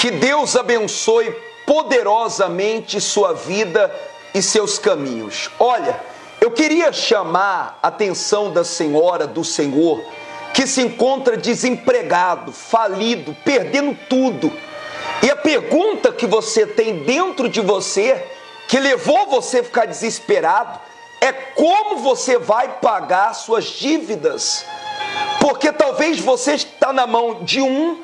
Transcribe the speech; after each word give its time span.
Que 0.00 0.10
Deus 0.10 0.56
abençoe 0.56 1.30
poderosamente 1.66 2.98
sua 3.02 3.34
vida 3.34 3.94
e 4.32 4.40
seus 4.40 4.78
caminhos. 4.78 5.50
Olha, 5.58 6.00
eu 6.40 6.50
queria 6.50 6.90
chamar 6.90 7.78
a 7.82 7.88
atenção 7.88 8.50
da 8.50 8.64
senhora, 8.64 9.26
do 9.26 9.44
senhor, 9.44 10.02
que 10.54 10.66
se 10.66 10.80
encontra 10.80 11.36
desempregado, 11.36 12.50
falido, 12.50 13.36
perdendo 13.44 13.94
tudo. 14.08 14.50
E 15.22 15.30
a 15.30 15.36
pergunta 15.36 16.10
que 16.10 16.24
você 16.24 16.66
tem 16.66 17.04
dentro 17.04 17.46
de 17.46 17.60
você, 17.60 18.24
que 18.68 18.80
levou 18.80 19.26
você 19.26 19.58
a 19.58 19.64
ficar 19.64 19.84
desesperado, 19.84 20.80
é 21.20 21.30
como 21.30 21.98
você 21.98 22.38
vai 22.38 22.68
pagar 22.80 23.34
suas 23.34 23.66
dívidas. 23.66 24.64
Porque 25.40 25.70
talvez 25.70 26.18
você 26.18 26.54
está 26.54 26.90
na 26.90 27.06
mão 27.06 27.44
de 27.44 27.60
um, 27.60 28.00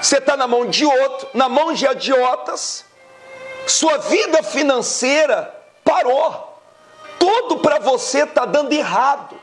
você 0.00 0.18
está 0.18 0.36
na 0.36 0.46
mão 0.46 0.66
de 0.66 0.84
outro, 0.84 1.28
na 1.34 1.48
mão 1.48 1.72
de 1.72 1.86
idiotas. 1.86 2.84
Sua 3.66 3.98
vida 3.98 4.42
financeira 4.42 5.54
parou. 5.84 6.60
Tudo 7.18 7.58
para 7.58 7.78
você 7.78 8.22
está 8.22 8.44
dando 8.44 8.72
errado. 8.72 9.38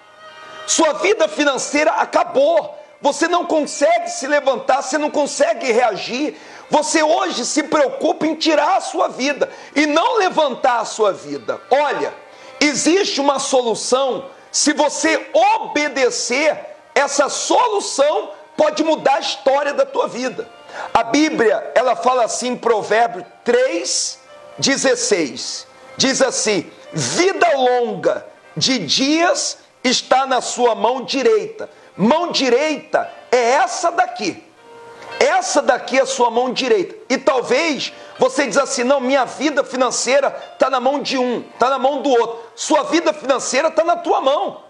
Sua 0.65 0.93
vida 0.93 1.27
financeira 1.27 1.91
acabou. 1.91 2.73
Você 3.01 3.27
não 3.27 3.45
consegue 3.45 4.09
se 4.09 4.25
levantar, 4.25 4.81
você 4.81 4.97
não 4.97 5.11
consegue 5.11 5.71
reagir. 5.71 6.39
Você 6.69 7.03
hoje 7.03 7.45
se 7.45 7.63
preocupa 7.63 8.25
em 8.25 8.35
tirar 8.35 8.77
a 8.77 8.81
sua 8.81 9.09
vida 9.09 9.49
e 9.75 9.85
não 9.85 10.17
levantar 10.17 10.79
a 10.79 10.85
sua 10.85 11.11
vida. 11.11 11.61
Olha, 11.69 12.13
existe 12.59 13.21
uma 13.21 13.37
solução. 13.37 14.25
Se 14.51 14.73
você 14.73 15.29
obedecer, 15.33 16.57
essa 16.95 17.27
solução 17.27 18.31
pode 18.57 18.83
mudar 18.83 19.15
a 19.15 19.19
história 19.19 19.73
da 19.73 19.85
tua 19.85 20.07
vida. 20.07 20.47
A 20.93 21.03
Bíblia, 21.03 21.71
ela 21.75 21.95
fala 21.95 22.25
assim 22.25 22.49
em 22.49 22.55
Provérbio 22.57 23.25
3, 23.43 24.19
16. 24.57 25.67
Diz 25.97 26.21
assim: 26.21 26.69
vida 26.91 27.47
longa 27.55 28.25
de 28.55 28.79
dias 28.79 29.57
está 29.83 30.25
na 30.25 30.41
sua 30.41 30.75
mão 30.75 31.03
direita. 31.03 31.69
Mão 31.95 32.31
direita 32.31 33.09
é 33.31 33.51
essa 33.51 33.91
daqui. 33.91 34.43
Essa 35.19 35.61
daqui 35.61 35.97
é 35.97 36.01
a 36.01 36.05
sua 36.05 36.29
mão 36.29 36.51
direita. 36.51 36.95
E 37.09 37.17
talvez 37.17 37.93
você 38.19 38.47
diz 38.47 38.57
assim: 38.57 38.83
não, 38.83 38.99
minha 38.99 39.25
vida 39.25 39.63
financeira 39.63 40.35
está 40.53 40.69
na 40.69 40.79
mão 40.79 41.01
de 41.01 41.17
um, 41.17 41.43
está 41.53 41.69
na 41.69 41.79
mão 41.79 42.01
do 42.01 42.09
outro. 42.09 42.39
Sua 42.55 42.83
vida 42.83 43.13
financeira 43.13 43.69
está 43.69 43.83
na 43.83 43.95
tua 43.95 44.19
mão. 44.19 44.64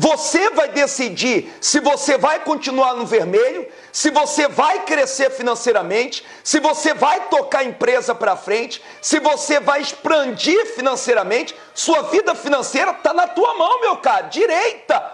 Você 0.00 0.50
vai 0.50 0.68
decidir 0.68 1.52
se 1.60 1.80
você 1.80 2.16
vai 2.16 2.38
continuar 2.44 2.94
no 2.94 3.04
vermelho, 3.04 3.66
se 3.90 4.10
você 4.10 4.46
vai 4.46 4.84
crescer 4.84 5.28
financeiramente, 5.28 6.24
se 6.44 6.60
você 6.60 6.94
vai 6.94 7.26
tocar 7.28 7.58
a 7.58 7.64
empresa 7.64 8.14
para 8.14 8.36
frente, 8.36 8.80
se 9.02 9.18
você 9.18 9.58
vai 9.58 9.80
expandir 9.80 10.66
financeiramente. 10.76 11.52
Sua 11.74 12.02
vida 12.02 12.32
financeira 12.36 12.92
está 12.92 13.12
na 13.12 13.26
tua 13.26 13.54
mão, 13.54 13.80
meu 13.80 13.96
caro, 13.96 14.28
direita. 14.28 15.04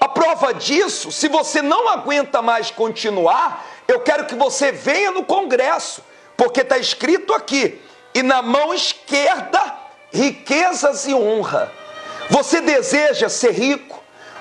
A 0.00 0.06
prova 0.06 0.54
disso, 0.54 1.10
se 1.10 1.26
você 1.26 1.60
não 1.60 1.88
aguenta 1.88 2.40
mais 2.40 2.70
continuar, 2.70 3.66
eu 3.88 3.98
quero 3.98 4.26
que 4.26 4.36
você 4.36 4.70
venha 4.70 5.10
no 5.10 5.24
congresso, 5.24 6.00
porque 6.36 6.60
está 6.60 6.78
escrito 6.78 7.34
aqui: 7.34 7.82
e 8.14 8.22
na 8.22 8.40
mão 8.40 8.72
esquerda, 8.72 9.60
riquezas 10.12 11.08
e 11.08 11.12
honra. 11.12 11.72
Você 12.30 12.60
deseja 12.60 13.28
ser 13.28 13.50
rico? 13.50 13.91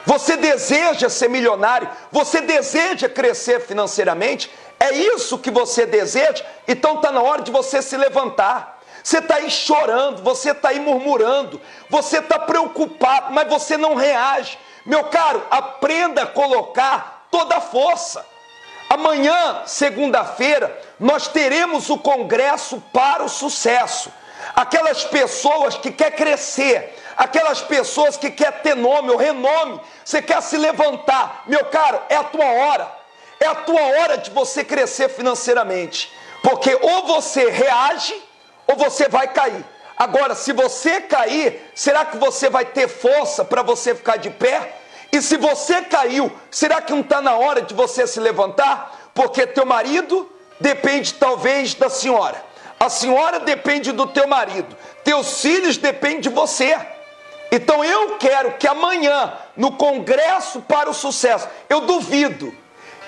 Você 0.05 0.35
deseja 0.35 1.09
ser 1.09 1.29
milionário? 1.29 1.89
Você 2.11 2.41
deseja 2.41 3.07
crescer 3.07 3.61
financeiramente? 3.61 4.51
É 4.79 4.91
isso 4.93 5.37
que 5.37 5.51
você 5.51 5.85
deseja? 5.85 6.43
Então 6.67 6.95
está 6.95 7.11
na 7.11 7.21
hora 7.21 7.43
de 7.43 7.51
você 7.51 7.81
se 7.81 7.95
levantar. 7.95 8.79
Você 9.03 9.17
está 9.17 9.35
aí 9.35 9.49
chorando, 9.49 10.21
você 10.21 10.51
está 10.51 10.69
aí 10.69 10.79
murmurando, 10.79 11.59
você 11.89 12.19
está 12.19 12.37
preocupado, 12.37 13.33
mas 13.33 13.47
você 13.47 13.77
não 13.77 13.95
reage. 13.95 14.57
Meu 14.85 15.05
caro, 15.05 15.45
aprenda 15.49 16.23
a 16.23 16.27
colocar 16.27 17.27
toda 17.31 17.57
a 17.57 17.61
força. 17.61 18.25
Amanhã, 18.89 19.61
segunda-feira, 19.65 20.77
nós 20.99 21.27
teremos 21.27 21.89
o 21.89 21.97
congresso 21.97 22.83
para 22.91 23.23
o 23.23 23.29
sucesso. 23.29 24.11
Aquelas 24.55 25.03
pessoas 25.03 25.75
que 25.75 25.91
quer 25.91 26.11
crescer, 26.11 26.97
aquelas 27.17 27.61
pessoas 27.61 28.17
que 28.17 28.31
quer 28.31 28.61
ter 28.61 28.75
nome 28.75 29.11
ou 29.11 29.17
renome, 29.17 29.79
você 30.03 30.21
quer 30.21 30.41
se 30.41 30.57
levantar, 30.57 31.43
meu 31.47 31.65
caro, 31.65 32.01
é 32.09 32.15
a 32.15 32.23
tua 32.23 32.45
hora. 32.45 33.01
É 33.39 33.47
a 33.47 33.55
tua 33.55 33.81
hora 33.81 34.17
de 34.17 34.29
você 34.29 34.63
crescer 34.63 35.09
financeiramente. 35.09 36.13
Porque 36.43 36.77
ou 36.79 37.07
você 37.07 37.49
reage 37.49 38.15
ou 38.67 38.75
você 38.75 39.09
vai 39.09 39.27
cair. 39.27 39.65
Agora, 39.97 40.35
se 40.35 40.53
você 40.53 41.01
cair, 41.01 41.71
será 41.75 42.05
que 42.05 42.17
você 42.17 42.49
vai 42.49 42.65
ter 42.65 42.87
força 42.87 43.43
para 43.43 43.61
você 43.61 43.93
ficar 43.95 44.17
de 44.17 44.29
pé? 44.29 44.77
E 45.11 45.21
se 45.21 45.37
você 45.37 45.81
caiu, 45.81 46.31
será 46.49 46.81
que 46.81 46.91
não 46.91 47.01
está 47.01 47.21
na 47.21 47.35
hora 47.35 47.61
de 47.61 47.73
você 47.73 48.07
se 48.07 48.19
levantar? 48.19 49.11
Porque 49.13 49.45
teu 49.45 49.65
marido 49.65 50.31
depende 50.59 51.15
talvez 51.15 51.73
da 51.73 51.89
senhora. 51.89 52.50
A 52.81 52.89
senhora 52.89 53.39
depende 53.39 53.91
do 53.91 54.07
teu 54.07 54.27
marido. 54.27 54.75
Teus 55.03 55.39
filhos 55.39 55.77
dependem 55.77 56.19
de 56.19 56.29
você. 56.29 56.75
Então 57.51 57.85
eu 57.85 58.17
quero 58.17 58.53
que 58.53 58.67
amanhã, 58.67 59.33
no 59.55 59.73
Congresso 59.73 60.61
para 60.61 60.89
o 60.89 60.93
Sucesso, 60.93 61.47
eu 61.69 61.81
duvido, 61.81 62.51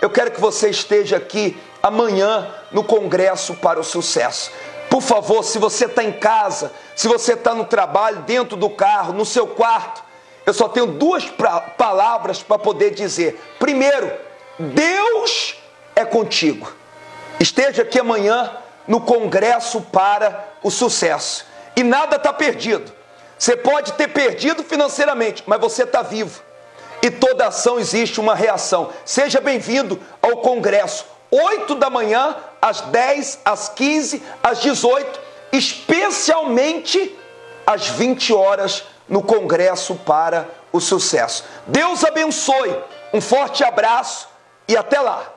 Eu 0.00 0.08
quero 0.08 0.30
que 0.30 0.40
você 0.40 0.70
esteja 0.70 1.18
aqui 1.18 1.60
amanhã 1.82 2.50
no 2.70 2.82
Congresso 2.82 3.52
para 3.56 3.78
o 3.78 3.84
Sucesso. 3.84 4.50
Por 4.88 5.02
favor, 5.02 5.44
se 5.44 5.58
você 5.58 5.84
está 5.84 6.02
em 6.02 6.12
casa, 6.12 6.72
se 6.96 7.06
você 7.06 7.34
está 7.34 7.54
no 7.54 7.66
trabalho, 7.66 8.20
dentro 8.20 8.56
do 8.56 8.70
carro, 8.70 9.12
no 9.12 9.26
seu 9.26 9.46
quarto, 9.46 10.01
eu 10.44 10.52
só 10.52 10.68
tenho 10.68 10.86
duas 10.86 11.24
palavras 11.76 12.42
para 12.42 12.58
poder 12.58 12.90
dizer. 12.90 13.40
Primeiro, 13.58 14.12
Deus 14.58 15.56
é 15.94 16.04
contigo. 16.04 16.72
Esteja 17.38 17.82
aqui 17.82 17.98
amanhã 17.98 18.56
no 18.86 19.00
Congresso 19.00 19.80
para 19.80 20.48
o 20.62 20.70
Sucesso. 20.70 21.46
E 21.76 21.82
nada 21.82 22.16
está 22.16 22.32
perdido. 22.32 22.92
Você 23.38 23.56
pode 23.56 23.92
ter 23.94 24.08
perdido 24.08 24.62
financeiramente, 24.62 25.42
mas 25.46 25.60
você 25.60 25.84
está 25.84 26.02
vivo. 26.02 26.42
E 27.02 27.10
toda 27.10 27.48
ação 27.48 27.78
existe 27.78 28.20
uma 28.20 28.34
reação. 28.34 28.90
Seja 29.04 29.40
bem-vindo 29.40 29.98
ao 30.20 30.38
Congresso. 30.38 31.04
8 31.30 31.74
da 31.76 31.88
manhã, 31.88 32.36
às 32.60 32.82
10, 32.82 33.40
às 33.44 33.68
15, 33.68 34.22
às 34.42 34.60
18, 34.60 35.20
especialmente 35.50 37.18
às 37.66 37.88
20 37.88 38.32
horas 38.34 38.84
no 39.08 39.22
Congresso 39.22 39.94
para 39.96 40.48
o 40.72 40.80
Sucesso. 40.80 41.44
Deus 41.66 42.04
abençoe. 42.04 42.76
Um 43.12 43.20
forte 43.20 43.62
abraço 43.62 44.28
e 44.66 44.76
até 44.76 45.00
lá. 45.00 45.31